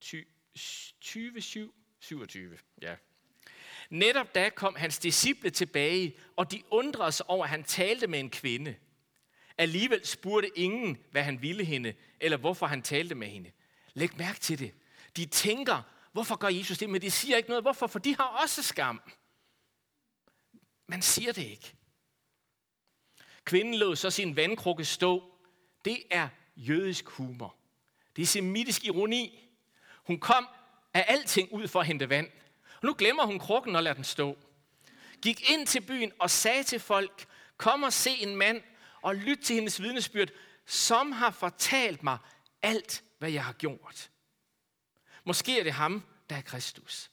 [0.01, 1.73] 20, 27.
[2.01, 2.59] 27.
[2.83, 2.97] Ja.
[3.91, 8.21] Netop da kom hans disciple tilbage, og de undrede sig over, at han talte med
[8.21, 8.77] en kvinde.
[9.59, 13.53] Alligevel spurgte ingen, hvad han ville hende, eller hvorfor han talte med hende.
[13.95, 14.75] Læg mærke til det.
[15.17, 16.91] De tænker, hvorfor gør Jesus det?
[16.91, 17.65] Men de siger ikke noget.
[17.65, 17.87] Hvorfor?
[17.87, 19.01] For de har også skam.
[20.89, 21.75] Man siger det ikke.
[23.45, 25.33] Kvinden lod så sin vandkrukke stå.
[25.85, 27.57] Det er jødisk humor.
[28.17, 29.49] Det er semitisk ironi.
[30.07, 30.49] Hun kom
[30.95, 32.29] af alting ud for at hente vand.
[32.77, 34.39] Og nu glemmer hun krukken og lader den stå.
[35.23, 38.63] Gik ind til byen og sagde til folk, kom og se en mand
[39.03, 40.29] og lyt til hendes vidnesbyrd,
[40.67, 42.19] som har fortalt mig
[42.63, 44.11] alt, hvad jeg har gjort.
[45.25, 47.11] Måske er det ham, der er Kristus.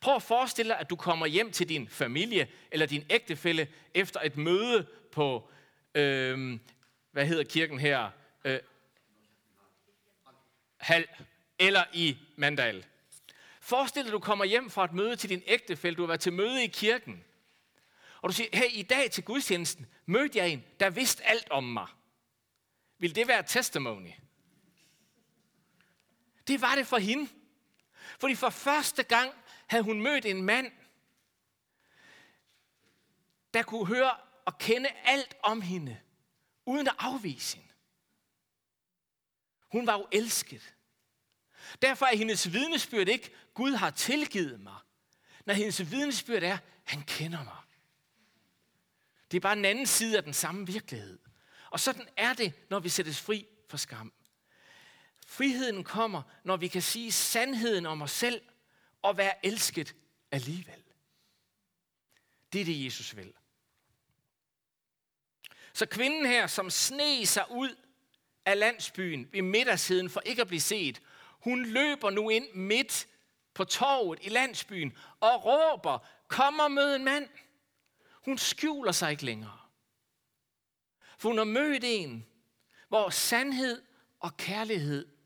[0.00, 4.20] Prøv at forestille dig, at du kommer hjem til din familie eller din ægtefælle efter
[4.20, 5.50] et møde på,
[5.94, 6.58] øh,
[7.10, 8.10] hvad hedder kirken her?
[8.44, 8.60] Øh,
[10.76, 11.06] Hal
[11.58, 12.86] eller i Mandal.
[13.60, 16.20] Forestil dig, at du kommer hjem fra et møde til din ægtefælle, du har været
[16.20, 17.24] til møde i kirken,
[18.22, 21.64] og du siger, hey, i dag til gudstjenesten mødte jeg en, der vidste alt om
[21.64, 21.86] mig.
[22.98, 24.10] Vil det være testimony?
[26.50, 27.30] Det var det for hende.
[28.18, 29.32] Fordi for første gang
[29.66, 30.72] havde hun mødt en mand,
[33.54, 36.00] der kunne høre og kende alt om hende,
[36.66, 37.72] uden at afvise hende.
[39.72, 40.74] Hun var jo elsket.
[41.82, 44.78] Derfor er hendes vidnesbyrd ikke, Gud har tilgivet mig.
[45.44, 47.62] Når hendes vidnesbyrd er, han kender mig.
[49.30, 51.18] Det er bare en anden side af den samme virkelighed.
[51.70, 54.12] Og sådan er det, når vi sættes fri for skam.
[55.30, 58.42] Friheden kommer, når vi kan sige sandheden om os selv
[59.02, 59.94] og være elsket
[60.30, 60.82] alligevel.
[62.52, 63.32] Det er det, Jesus vil.
[65.72, 67.76] Så kvinden her, som sne sig ud
[68.44, 73.08] af landsbyen ved middagssiden for ikke at blive set, hun løber nu ind midt
[73.54, 77.28] på torvet i landsbyen og råber, kom og mød en mand.
[78.12, 79.58] Hun skjuler sig ikke længere.
[81.18, 82.26] For hun har mødt en,
[82.88, 83.82] hvor sandhed
[84.20, 85.19] og kærlighed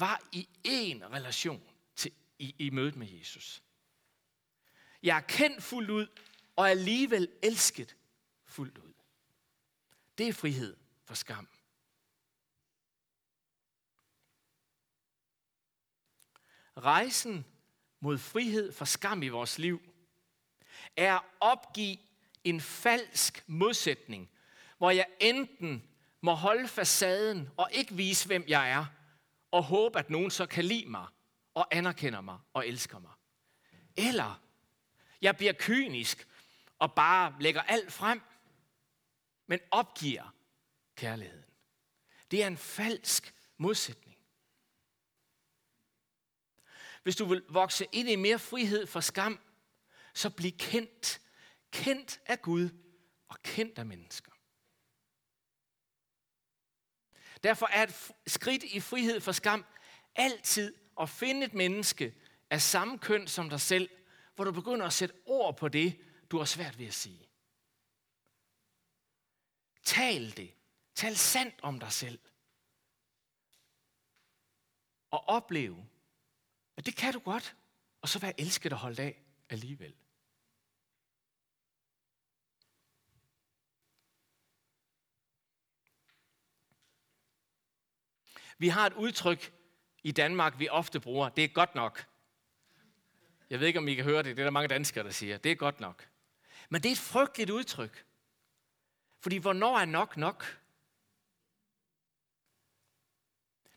[0.00, 1.62] var i én relation
[1.96, 3.62] til, i, i mødet med Jesus.
[5.02, 6.06] Jeg er kendt fuldt ud,
[6.56, 7.96] og alligevel elsket
[8.44, 8.92] fuldt ud.
[10.18, 11.48] Det er frihed for skam.
[16.76, 17.46] Rejsen
[18.00, 19.82] mod frihed for skam i vores liv
[20.96, 21.96] er at opgive
[22.44, 24.30] en falsk modsætning,
[24.78, 25.88] hvor jeg enten
[26.20, 28.86] må holde facaden og ikke vise, hvem jeg er,
[29.50, 31.06] og håbe, at nogen så kan lide mig
[31.54, 33.12] og anerkender mig og elsker mig.
[33.96, 34.42] Eller
[35.22, 36.28] jeg bliver kynisk
[36.78, 38.22] og bare lægger alt frem,
[39.46, 40.34] men opgiver
[40.96, 41.44] kærligheden.
[42.30, 44.18] Det er en falsk modsætning.
[47.02, 49.40] Hvis du vil vokse ind i mere frihed for skam,
[50.14, 51.20] så bliv kendt.
[51.70, 52.68] Kendt af Gud
[53.28, 54.29] og kendt af mennesker.
[57.42, 59.64] Derfor er et skridt i frihed for skam
[60.16, 62.14] altid at finde et menneske
[62.50, 63.90] af samme køn som dig selv,
[64.34, 66.00] hvor du begynder at sætte ord på det,
[66.30, 67.28] du har svært ved at sige.
[69.82, 70.54] Tal det.
[70.94, 72.18] Tal sandt om dig selv.
[75.10, 75.88] Og opleve,
[76.76, 77.56] at det kan du godt,
[78.02, 79.94] og så være elsket og holdt af alligevel.
[88.60, 89.52] Vi har et udtryk
[90.02, 91.28] i Danmark, vi ofte bruger.
[91.28, 92.06] Det er godt nok.
[93.50, 94.36] Jeg ved ikke, om I kan høre det.
[94.36, 95.38] Det er der mange danskere, der siger.
[95.38, 96.08] Det er godt nok.
[96.68, 98.04] Men det er et frygteligt udtryk.
[99.20, 100.60] Fordi hvornår er nok nok?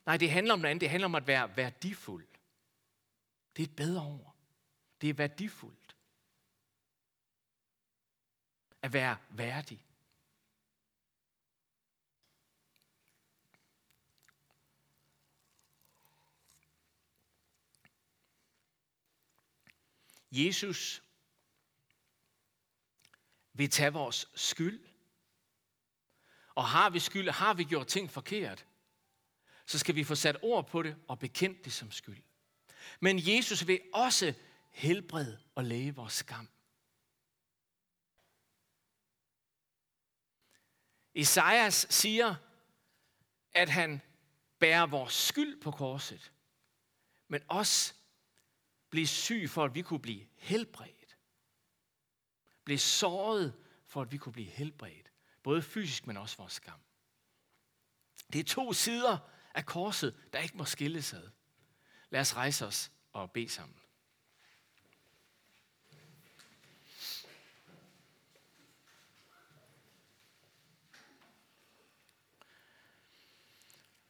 [0.06, 0.82] Nej, det handler om noget andet.
[0.82, 2.28] Det handler om at være værdifuld.
[3.58, 4.36] Det er et bedre ord.
[5.02, 5.96] Det er værdifuldt.
[8.82, 9.86] At være værdig.
[20.34, 21.04] Jesus
[23.54, 24.86] vil tage vores skyld.
[26.56, 28.66] Og har vi skyld, har vi gjort ting forkert,
[29.66, 32.24] så skal vi få sat ord på det og bekendt det som skyld.
[33.00, 34.34] Men Jesus vil også
[34.72, 36.50] helbrede og læge vores skam.
[41.16, 42.36] Esajas siger,
[43.52, 44.02] at han
[44.60, 46.32] bærer vores skyld på korset,
[47.28, 47.94] men også
[48.94, 51.18] blev syg for, at vi kunne blive helbredt.
[52.64, 53.54] Blev såret
[53.86, 55.12] for, at vi kunne blive helbredt.
[55.44, 56.80] Både fysisk, men også vores skam.
[58.34, 59.18] Det er to sider
[59.56, 61.30] af korset, der ikke må skilles ad.
[62.10, 63.78] Lad os rejse os og bede sammen.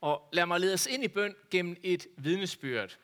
[0.01, 2.99] Og lad mig lede os ind i bøn gennem et vidnesbyrd.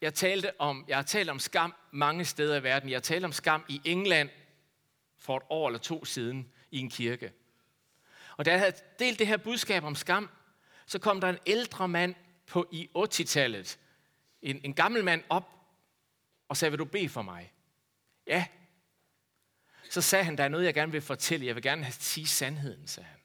[0.00, 2.88] Jeg, talte om, jeg har talt om skam mange steder i verden.
[2.90, 4.30] Jeg har talt om skam i England
[5.18, 7.32] for et år eller to siden i en kirke.
[8.36, 10.30] Og da jeg havde delt det her budskab om skam,
[10.86, 12.14] så kom der en ældre mand
[12.46, 13.78] på i 80-tallet,
[14.42, 15.50] en, en gammel mand op
[16.48, 17.52] og sagde, vil du bede for mig?
[18.26, 18.46] Ja.
[19.90, 21.46] Så sagde han, der er noget, jeg gerne vil fortælle.
[21.46, 23.18] Jeg vil gerne sige sandheden, sagde han.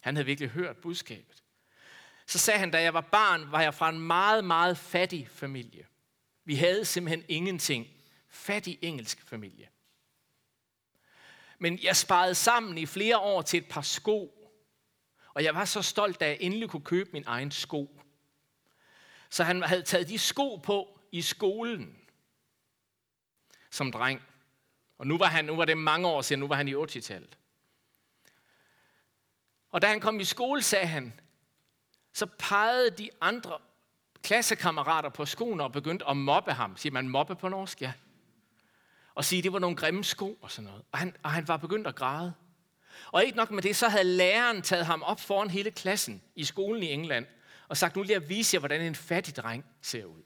[0.00, 1.43] Han havde virkelig hørt budskabet.
[2.26, 5.86] Så sagde han, da jeg var barn, var jeg fra en meget, meget fattig familie.
[6.44, 7.86] Vi havde simpelthen ingenting.
[8.28, 9.68] Fattig engelsk familie.
[11.58, 14.50] Men jeg sparede sammen i flere år til et par sko.
[15.34, 18.00] Og jeg var så stolt, da jeg endelig kunne købe min egen sko.
[19.30, 21.98] Så han havde taget de sko på i skolen
[23.70, 24.22] som dreng.
[24.98, 27.38] Og nu var, han, nu var det mange år siden, nu var han i 80-tallet.
[29.70, 31.20] Og da han kom i skole, sagde han,
[32.14, 33.58] så pegede de andre
[34.22, 36.76] klassekammerater på skoene og begyndte at mobbe ham.
[36.76, 37.82] Siger man mobbe på norsk?
[37.82, 37.92] Ja.
[39.14, 40.84] Og sige, det var nogle grimme sko og sådan noget.
[40.92, 42.34] Og han, og han var begyndt at græde.
[43.12, 46.44] Og ikke nok med det, så havde læreren taget ham op foran hele klassen i
[46.44, 47.26] skolen i England
[47.68, 50.22] og sagt, nu vil jeg vise jer, hvordan en fattig dreng ser ud.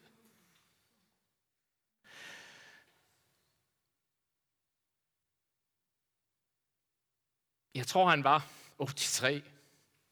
[7.75, 8.47] Jeg tror, han var
[8.79, 9.45] 83,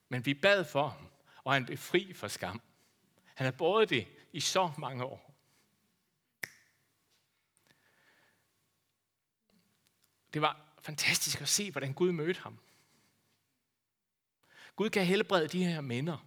[0.08, 1.08] men vi bad for ham
[1.46, 2.60] og han blev fri for skam.
[3.24, 5.34] Han har båret det i så mange år.
[10.32, 12.58] Det var fantastisk at se, hvordan Gud mødte ham.
[14.76, 16.26] Gud kan helbrede de her minder.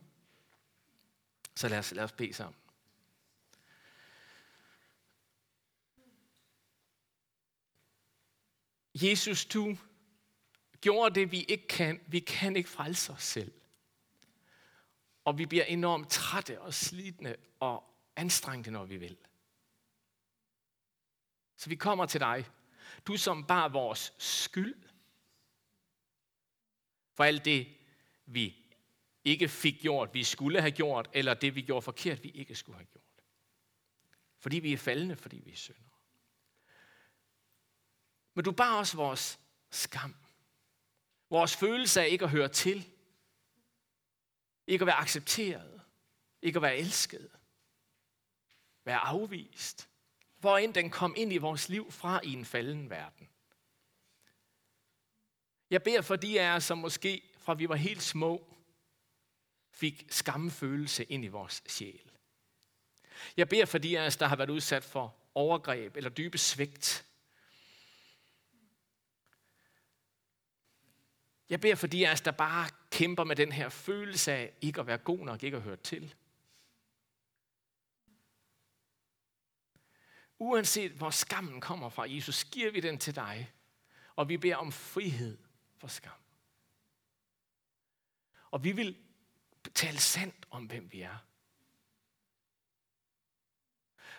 [1.55, 2.60] Så lad os, lad os bede sammen.
[8.93, 9.77] Jesus, du
[10.82, 12.01] gjorde det, vi ikke kan.
[12.08, 13.59] Vi kan ikke frelse os selv.
[15.24, 17.84] Og vi bliver enormt trætte og slidende og
[18.15, 19.17] anstrengte, når vi vil.
[21.55, 22.45] Så vi kommer til dig.
[23.07, 24.84] Du som bar vores skyld.
[27.13, 27.78] For alt det,
[28.26, 28.55] vi
[29.24, 32.78] ikke fik gjort, vi skulle have gjort, eller det, vi gjorde forkert, vi ikke skulle
[32.78, 33.03] have gjort.
[34.38, 35.84] Fordi vi er faldende, fordi vi er syndere.
[38.34, 39.39] Men du bar også vores
[39.70, 40.15] skam.
[41.30, 42.89] Vores følelse af ikke at høre til.
[44.70, 45.82] Ikke at være accepteret.
[46.41, 47.30] Ikke at være elsket.
[48.86, 49.89] Være afvist.
[50.38, 53.30] Hvor end den kom ind i vores liv fra i en falden verden.
[55.70, 58.55] Jeg beder for de af jer, som måske fra vi var helt små,
[59.72, 62.11] fik skamfølelse ind i vores sjæl.
[63.38, 67.09] Jeg beder for de af os, der har været udsat for overgreb eller dybe svigt.
[71.50, 74.80] Jeg beder for de af os, der bare kæmper med den her følelse af ikke
[74.80, 76.16] at være god nok, ikke at høre til.
[80.39, 83.52] Uanset hvor skammen kommer fra, Jesus, giver vi den til dig.
[84.16, 85.38] Og vi beder om frihed
[85.78, 86.12] for skam.
[88.52, 88.97] Og vi vil
[89.76, 91.18] tale sandt om, hvem vi er.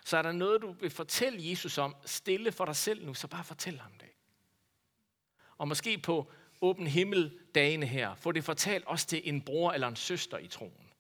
[0.04, 3.28] Så er der noget, du vil fortælle Jesus om, stille for dig selv nu, så
[3.28, 4.10] bare fortæl ham det.
[5.58, 9.88] Og måske på åben himmel dagene her, få det fortalt også til en bror eller
[9.88, 10.90] en søster i troen.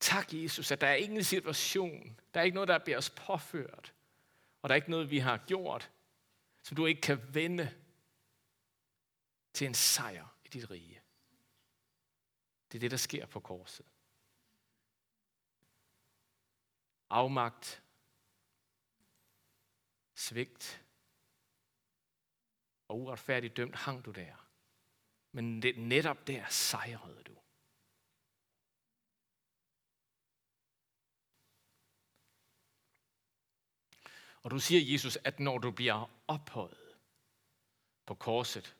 [0.00, 3.94] Tak, Jesus, at der er ingen situation, der er ikke noget, der bliver os påført,
[4.62, 5.90] og der er ikke noget, vi har gjort,
[6.62, 7.74] som du ikke kan vende
[9.52, 11.00] til en sejr i dit rige.
[12.72, 13.86] Det er det, der sker på korset.
[17.10, 17.82] Afmagt,
[20.16, 20.84] svigt
[22.88, 24.36] og uretfærdigt dømt hang du der.
[25.32, 27.36] Men netop der sejrede du.
[34.42, 36.98] Og du siger, Jesus, at når du bliver ophøjet
[38.06, 38.76] på korset,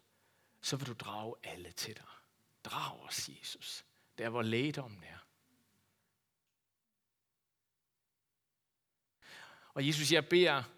[0.61, 2.09] så vil du drage alle til dig.
[2.64, 3.84] Drag os, Jesus,
[4.18, 5.18] der hvor lægedommen er.
[9.74, 10.76] Og Jesus, jeg beder,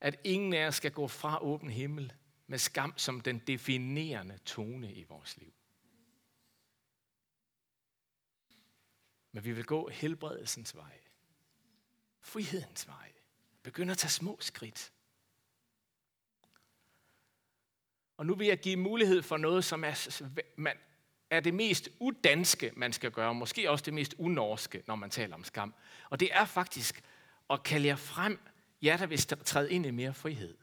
[0.00, 2.12] at ingen af os skal gå fra åben himmel
[2.46, 5.52] med skam som den definerende tone i vores liv.
[9.32, 11.00] Men vi vil gå helbredelsens vej.
[12.20, 13.12] Frihedens vej.
[13.62, 14.92] begynde at tage små skridt.
[18.16, 20.76] Og nu vil jeg give mulighed for noget, som er, man,
[21.30, 23.34] er det mest udanske, man skal gøre.
[23.34, 25.74] Måske også det mest unorske, når man taler om skam.
[26.10, 27.02] Og det er faktisk
[27.50, 28.38] at kalde jer frem,
[28.82, 30.56] jer der vil træde ind i mere frihed.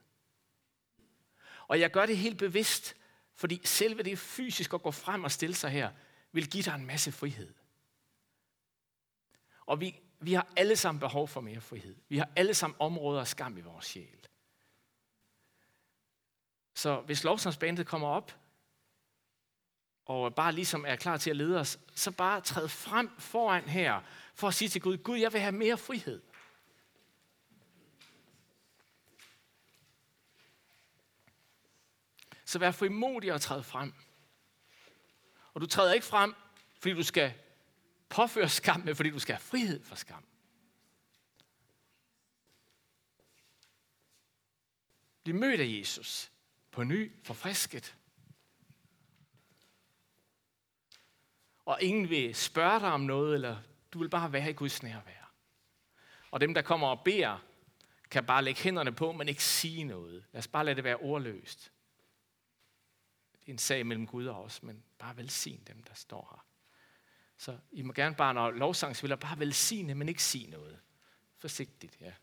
[1.68, 2.96] Og jeg gør det helt bevidst,
[3.36, 5.92] fordi selve det fysisk at gå frem og stille sig her,
[6.32, 7.54] vil give dig en masse frihed.
[9.66, 11.96] Og vi, vi har alle sammen behov for mere frihed.
[12.10, 14.28] Vi har alle sammen områder af skam i vores sjæl.
[16.74, 18.40] Så hvis lovsangsbandet kommer op,
[20.06, 24.02] og bare ligesom er klar til at lede os, så bare træd frem foran her,
[24.34, 26.22] for at sige til Gud, Gud, jeg vil have mere frihed.
[32.46, 33.94] Så vær frimodig og træd frem.
[35.54, 36.36] Og du træder ikke frem,
[36.80, 37.34] fordi du skal
[38.10, 40.26] påføre skam, men fordi du skal have frihed for skam.
[45.24, 46.32] Bliv mødt af Jesus
[46.72, 47.96] på ny, forfrisket.
[51.66, 53.58] Og ingen vil spørge dig om noget, eller
[53.94, 55.32] du vil bare være i Guds nærvær.
[56.32, 57.46] Og dem, der kommer og beder,
[58.10, 60.26] kan bare lægge hænderne på, men ikke sige noget.
[60.32, 61.72] Lad os bare lade det være ordløst.
[63.46, 66.46] Det er en sag mellem Gud og os, men bare velsign dem, der står her.
[67.38, 70.80] Så I må gerne bare, når lovsang spiller, bare velsigne, men ikke sige noget.
[71.38, 72.14] Forsigtigt, ja.